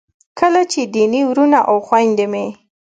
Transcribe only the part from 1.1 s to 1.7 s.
وروڼه